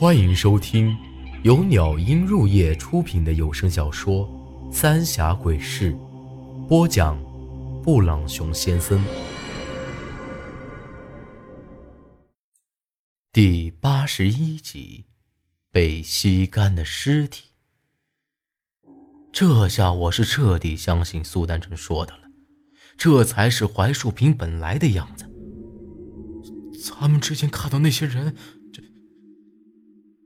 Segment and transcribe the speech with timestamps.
[0.00, 0.96] 欢迎收听
[1.42, 4.26] 由鸟音入夜出品的有声小说
[4.72, 5.92] 《三峡鬼事》，
[6.66, 7.22] 播讲：
[7.82, 9.04] 布朗熊先生。
[13.30, 15.04] 第八十一集，
[15.70, 17.50] 被吸干的尸体。
[19.30, 22.22] 这下我是彻底相信苏丹成说的了，
[22.96, 25.26] 这才是槐树坪本来的样子。
[26.82, 28.34] 咱们之前看到那些人。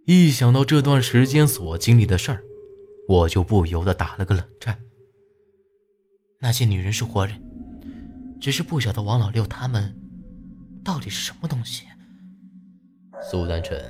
[0.06, 2.44] 一想到这段时间所经历的事儿，
[3.08, 4.78] 我就不由得打了个冷战。
[6.40, 7.42] 那些女人是活人，
[8.38, 9.96] 只是不晓得王老六他们
[10.84, 11.86] 到底是什么东西。
[13.22, 13.80] 苏丹晨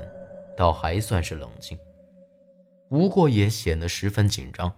[0.57, 1.77] 倒还算是冷静，
[2.89, 4.73] 不过也显得十分紧张。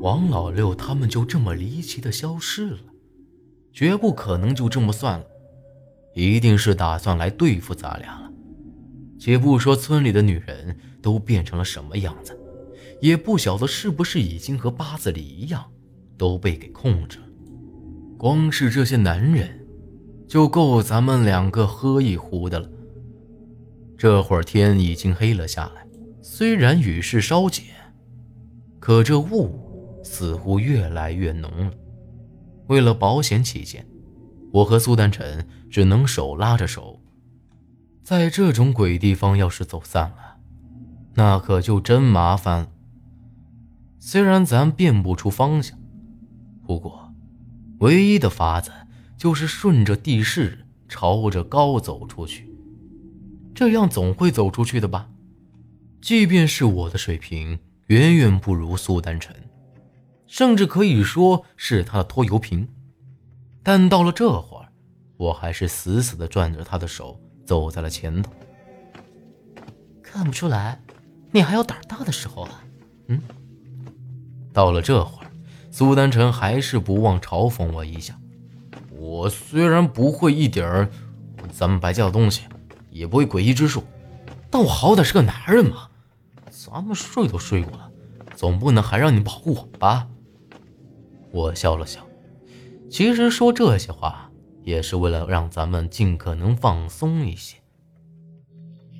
[0.00, 2.80] 王老六他们就这么离奇的消失了，
[3.72, 5.26] 绝不可能就这么算了，
[6.14, 8.32] 一定是打算来对付咱俩了。
[9.18, 12.38] 且不说村里的女人都变成了什么样子，
[13.00, 15.64] 也不晓得是不是已经和八字里一样，
[16.16, 17.26] 都被给控制了。
[18.18, 19.66] 光是这些男人，
[20.26, 22.68] 就够咱们两个喝一壶的了。
[23.96, 25.86] 这会儿天已经黑了下来，
[26.22, 27.64] 虽然雨势稍减，
[28.78, 31.72] 可这雾似乎越来越浓了。
[32.68, 33.86] 为了保险起见，
[34.52, 36.95] 我和苏丹晨只能手拉着手。
[38.06, 40.36] 在这种鬼地方，要是走散了，
[41.14, 42.68] 那可就真麻烦了。
[43.98, 45.76] 虽然咱辨不出方向，
[46.64, 47.12] 不过，
[47.80, 48.70] 唯一的法子
[49.18, 52.48] 就是顺着地势朝着高走出去，
[53.52, 55.08] 这样总会走出去的吧？
[56.00, 59.34] 即便是我的水平远远不如苏丹晨，
[60.28, 62.68] 甚至可以说是他的拖油瓶，
[63.64, 64.68] 但到了这会儿，
[65.16, 67.20] 我还是死死地攥着他的手。
[67.46, 68.32] 走在了前头，
[70.02, 70.82] 看不出来，
[71.30, 72.64] 你还有胆大的时候啊！
[73.06, 73.22] 嗯，
[74.52, 75.30] 到了这会儿，
[75.70, 78.18] 苏丹晨还是不忘嘲讽我一下。
[78.90, 80.90] 我虽然不会一点儿
[81.52, 82.42] 咱们白家的东西，
[82.90, 83.84] 也不会诡异之术，
[84.50, 85.88] 但我好歹是个男人嘛。
[86.50, 87.90] 咱们睡都睡过了，
[88.34, 90.08] 总不能还让你保护我吧？
[91.30, 92.04] 我笑了笑，
[92.90, 94.25] 其实说这些话。
[94.66, 97.56] 也是为了让咱们尽可能放松一些。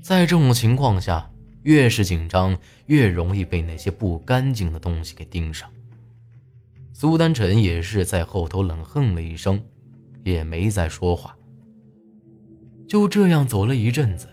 [0.00, 1.28] 在这种情况下，
[1.64, 2.56] 越是紧张，
[2.86, 5.68] 越容易被那些不干净的东西给盯上。
[6.92, 9.60] 苏丹晨也是在后头冷哼了一声，
[10.22, 11.36] 也没再说话。
[12.86, 14.28] 就这样走了一阵子，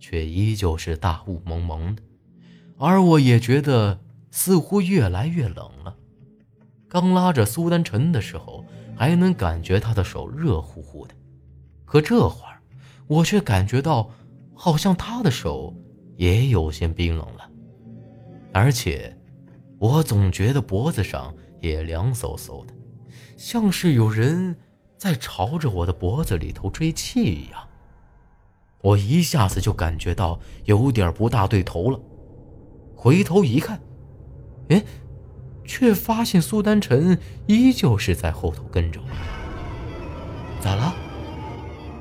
[0.00, 2.02] 却依旧是大雾蒙蒙的，
[2.76, 4.00] 而我也觉得
[4.32, 5.96] 似乎越来越冷了。
[6.88, 8.64] 刚拉着苏丹晨的时候。
[9.00, 11.14] 还能感觉他的手热乎乎的，
[11.86, 12.60] 可这会儿
[13.06, 14.10] 我却感觉到，
[14.52, 15.74] 好像他的手
[16.16, 17.50] 也有些冰冷了，
[18.52, 19.16] 而且
[19.78, 22.74] 我总觉得脖子上也凉飕飕的，
[23.38, 24.54] 像是有人
[24.98, 27.66] 在朝着我的脖子里头吹气一样。
[28.82, 31.98] 我一下子就感觉到有点不大对头了，
[32.94, 33.80] 回头一看，
[34.68, 34.84] 哎。
[35.70, 37.16] 却发现苏丹晨
[37.46, 39.06] 依旧是在后头跟着我。
[40.60, 40.92] 咋了？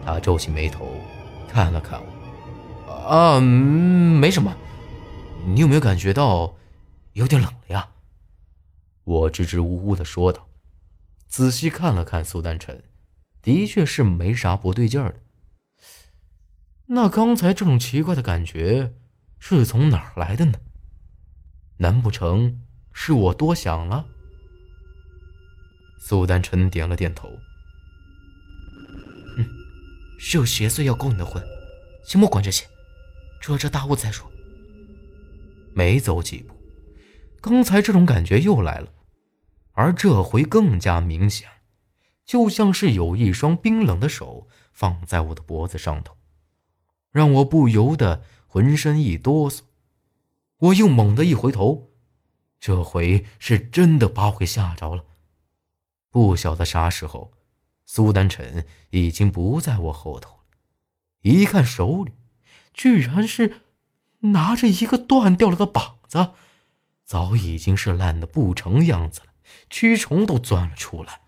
[0.03, 0.99] 他皱起眉头，
[1.47, 2.91] 看了看我。
[2.91, 4.57] 啊，没什么。
[5.45, 6.55] 你有没有感觉到
[7.13, 7.89] 有点冷了呀？
[9.03, 10.47] 我支支吾吾的说道。
[11.27, 12.81] 仔细看了看苏丹晨，
[13.43, 15.19] 的确是没啥不对劲儿的。
[16.87, 18.95] 那刚才这种奇怪的感觉
[19.37, 20.53] 是从哪儿来的呢？
[21.77, 22.61] 难不成？
[23.01, 24.05] 是我多想了。
[25.97, 27.29] 苏丹晨点了点头。
[29.37, 29.47] 嗯，
[30.19, 31.41] 是有邪祟要勾你的魂，
[32.03, 32.67] 先莫管这些，
[33.39, 34.29] 出了这大雾再说。
[35.73, 36.53] 没走几步，
[37.39, 38.91] 刚才这种感觉又来了，
[39.71, 41.47] 而这回更加明显，
[42.25, 46.17] 就像是有一双冰冷的手放在我的脖子上头，
[47.11, 49.61] 让我不由得浑身一哆嗦。
[50.57, 51.88] 我又猛地一回头。
[52.59, 55.05] 这回是真的把我给吓着了，
[56.09, 57.33] 不晓得啥时候，
[57.85, 60.43] 苏丹晨已经不在我后头了。
[61.21, 62.13] 一看手里，
[62.73, 63.61] 居然是
[64.19, 66.33] 拿着一个断掉了的膀子，
[67.05, 69.27] 早已经是烂的不成样子了，
[69.69, 71.21] 蛆虫都钻了出来。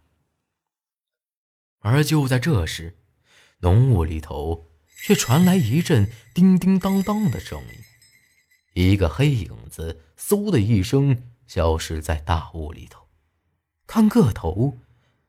[1.80, 3.00] 而就在这时，
[3.60, 4.68] 浓雾里头
[5.04, 7.90] 却传来一阵叮叮当当的声音。
[8.73, 13.07] 一个黑影子，嗖的一声消失在大雾里头。
[13.88, 14.77] 看个头，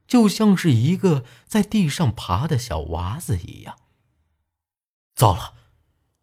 [0.07, 3.77] 就像是一个在地上爬的小娃子一样。
[5.15, 5.55] 糟了，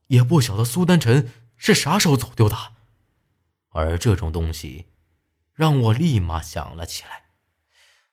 [0.07, 2.55] 也不晓得苏丹臣是啥时候走丢的。
[3.71, 4.87] 而这种东西，
[5.53, 7.25] 让我立马想了起来。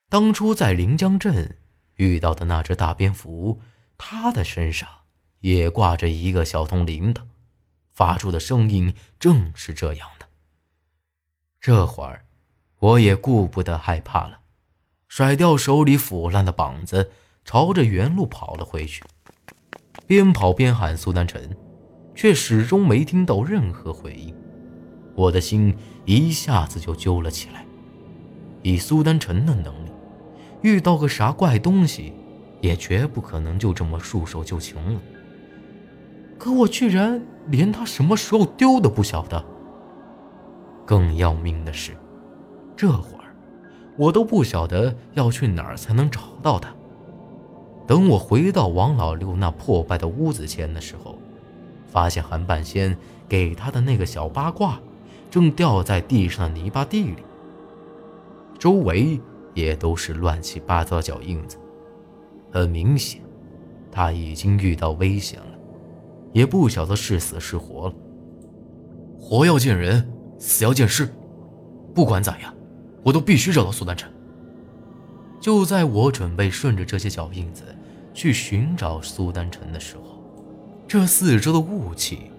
[0.08, 1.58] 当初在临江镇
[1.94, 3.62] 遇到的那只大蝙蝠，
[3.96, 4.88] 它的身上
[5.40, 7.22] 也挂着一个小铜铃铛，
[7.96, 10.26] 发出的声音正是这样的。
[11.58, 12.26] 这会儿，
[12.78, 14.40] 我也顾不得害怕了，
[15.08, 17.10] 甩掉手里腐烂的膀子，
[17.42, 19.02] 朝着原路跑了回去。
[20.06, 21.56] 边跑边喊苏丹臣，
[22.14, 24.36] 却始终没听到任何回应。
[25.14, 27.64] 我的心一下子就揪了起来。
[28.62, 29.90] 以苏丹臣的能力，
[30.60, 32.12] 遇到个啥怪东西，
[32.60, 35.00] 也绝不可能就这么束手就擒了。
[36.38, 39.44] 可我居然连他什么时候丢的不晓得。
[40.84, 41.96] 更要命的是，
[42.76, 43.34] 这会儿
[43.96, 46.72] 我都不晓得要去哪儿才能找到他。
[47.86, 51.18] 等我回到王老六那破败的屋子前的时候，
[51.86, 52.96] 发现韩半仙
[53.28, 54.78] 给他的那个小八卦
[55.30, 57.22] 正掉在地上的泥巴地里，
[58.58, 59.20] 周围
[59.54, 61.56] 也都是乱七八糟的脚印子。
[62.52, 63.20] 很明显，
[63.90, 65.55] 他已经遇到危险了，
[66.36, 67.94] 也不晓得是死是活了。
[69.18, 70.06] 活要见人。
[70.38, 71.08] 死要见尸，
[71.94, 72.54] 不管咋样，
[73.02, 74.12] 我都必须找到苏丹臣。
[75.40, 77.62] 就在我准备顺着这些脚印子
[78.12, 80.22] 去寻找苏丹臣的时候，
[80.86, 82.30] 这四周的雾气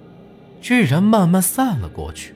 [0.61, 2.35] 居然慢慢散了过去，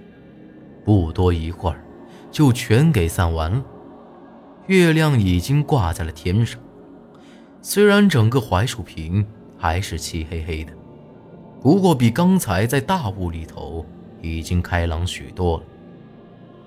[0.84, 1.86] 不多一会儿
[2.32, 3.64] 就全给散完了。
[4.66, 6.60] 月亮已经挂在了天上，
[7.62, 9.24] 虽然整个槐树坪
[9.60, 10.74] 还是漆黑黑的，
[11.62, 13.86] 不过比刚才在大雾里头。
[14.24, 15.64] 已经开朗许多了，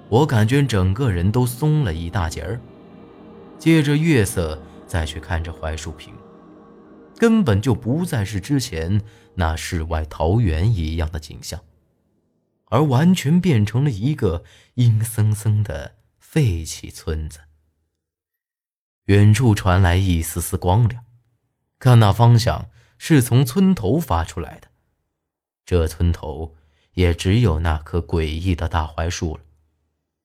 [0.08, 2.60] 我感觉整个人都松了一大截儿。
[3.60, 6.12] 借着月色再去看这槐树坪，
[7.16, 9.00] 根本就不再是之前
[9.36, 11.60] 那世外桃源一样的景象，
[12.64, 14.42] 而完全变成了一个
[14.74, 17.38] 阴森森的废弃村子。
[19.04, 21.04] 远处传来一丝丝光亮，
[21.78, 22.68] 看那方向
[22.98, 24.73] 是从村头发出来的。
[25.64, 26.54] 这村头。
[26.94, 29.42] 也只有那棵诡异的大槐树了。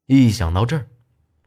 [0.06, 0.88] 一想到这儿，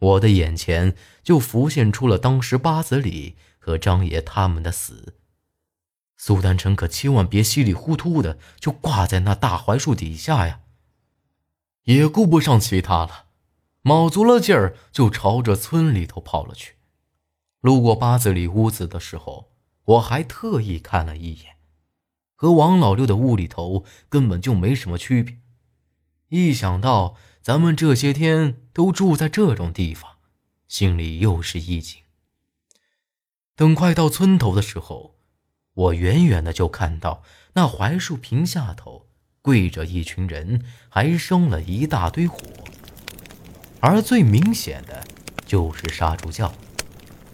[0.00, 5.14] 我的眼前就浮现出了当时八子里和张爷他们的死。
[6.16, 10.62] 苏丹臣可千万别稀里糊涂的就挂在那大槐树底下呀！
[11.84, 13.26] 也顾不上其他了，
[13.82, 16.74] 卯足了劲儿就朝着村里头跑了去。
[17.60, 19.52] 路过八子里屋子的时候，
[19.84, 21.56] 我还特意看了一眼。
[22.42, 25.38] 和王老六的屋里头根本就没什么区别。
[26.30, 30.14] 一想到咱们这些天都住在这种地方，
[30.66, 32.00] 心里又是一紧。
[33.54, 35.14] 等快到村头的时候，
[35.72, 37.22] 我远远的就看到
[37.52, 39.06] 那槐树坪下头
[39.40, 42.40] 跪着一群人，还生了一大堆火。
[43.78, 45.06] 而最明显的
[45.46, 46.52] 就是杀猪匠，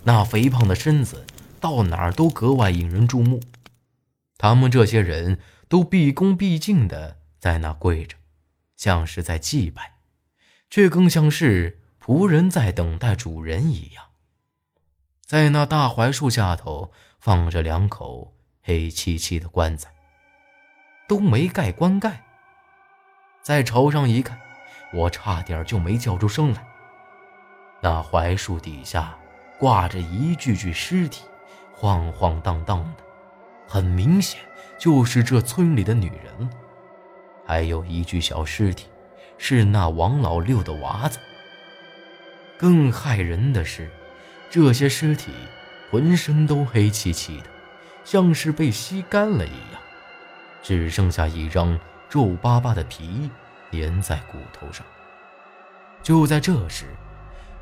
[0.05, 1.25] 那肥胖的身子
[1.58, 3.40] 到哪儿都格外引人注目。
[4.38, 8.17] 他们这些人都毕恭毕敬的在那跪着，
[8.76, 9.96] 像是在祭拜，
[10.70, 14.05] 却更像是仆人在等待主人一样。
[15.26, 19.93] 在那大槐树下头放着两口黑漆漆的棺材，
[21.06, 22.25] 都没盖棺盖。
[23.43, 24.41] 再朝上一看，
[24.94, 26.65] 我差点就没叫出声来。
[27.81, 29.19] 那槐树底下
[29.58, 31.24] 挂着一具具尸体，
[31.74, 33.07] 晃晃荡荡的。
[33.69, 34.41] 很明显，
[34.79, 36.51] 就是这村里的女人。
[37.46, 38.87] 还有一具小尸体，
[39.37, 41.19] 是那王老六的娃子。
[42.56, 43.91] 更骇人的是，
[44.51, 45.31] 这些尸体
[45.91, 47.44] 浑身都黑漆漆的，
[48.05, 49.81] 像是被吸干了一样，
[50.63, 53.31] 只剩下一张皱巴巴的皮
[53.70, 54.84] 连在骨头上。
[56.03, 56.87] 就在这时，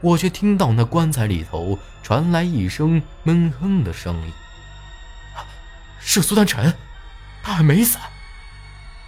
[0.01, 4.33] 我却听到那棺材里头传来一声闷哼的声音。
[5.99, 6.76] 是苏丹臣，
[7.43, 7.99] 他还没死。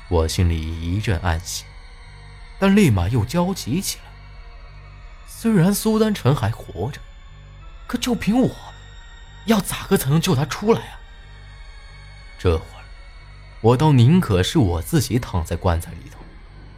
[0.09, 1.65] 我心里一阵暗喜，
[2.59, 4.05] 但立马又焦急起来。
[5.27, 7.01] 虽然苏丹臣还活着，
[7.87, 8.57] 可就凭我，
[9.45, 10.99] 要咋个才能救他出来啊？
[12.39, 12.85] 这会儿，
[13.61, 16.19] 我倒宁可是我自己躺在棺材里头，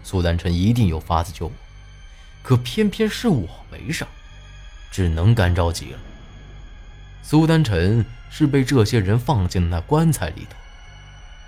[0.02, 1.52] 苏丹臣一定有法子救我。
[2.42, 4.06] 可偏偏是我没事，
[4.90, 5.98] 只能干着急了。
[7.22, 8.04] 苏丹臣。
[8.32, 10.56] 是被这些人放进了那棺材里头，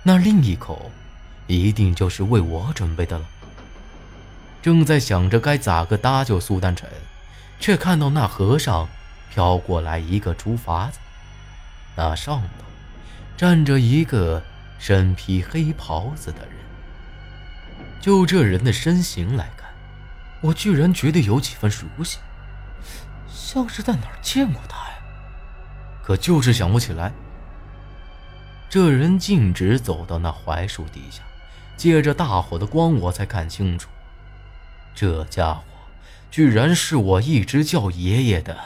[0.03, 0.91] 那另一口，
[1.47, 3.25] 一定就是为我准备的了。
[4.61, 6.89] 正在想着该咋个搭救苏丹臣，
[7.57, 8.89] 却看到那河上
[9.29, 10.99] 飘过来一个竹筏子，
[11.95, 12.65] 那上头
[13.37, 14.43] 站着一个
[14.77, 16.55] 身披黑袍子的人。
[18.01, 19.69] 就这人的身形来看，
[20.41, 22.17] 我居然觉得有几分熟悉，
[23.29, 24.92] 像是在哪儿见过他呀？
[26.03, 27.11] 可就是想不起来。
[28.69, 31.23] 这人径直走到那槐树底下，
[31.77, 33.89] 借着大火的光，我才看清楚，
[34.93, 35.63] 这家伙
[36.29, 38.57] 居然是我一直叫爷爷的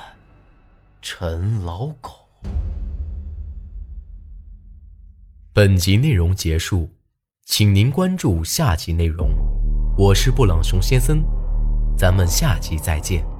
[1.01, 2.11] 陈老狗。
[5.53, 6.89] 本集内容结束，
[7.45, 9.29] 请您关注下集内容。
[9.97, 11.23] 我是布朗熊先生，
[11.97, 13.36] 咱们下集再见。